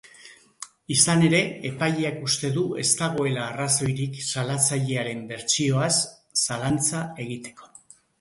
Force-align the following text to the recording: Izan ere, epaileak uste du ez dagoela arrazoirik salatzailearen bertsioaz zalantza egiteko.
Izan 0.93 1.19
ere, 1.25 1.41
epaileak 1.69 2.15
uste 2.27 2.49
du 2.55 2.63
ez 2.83 2.85
dagoela 3.01 3.43
arrazoirik 3.49 4.17
salatzailearen 4.29 5.21
bertsioaz 5.33 5.91
zalantza 6.47 7.03
egiteko. 7.27 7.71